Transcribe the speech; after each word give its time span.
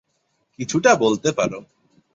কিছুটা 0.59 0.91
বলতে 0.95 1.29
পারো। 1.31 1.59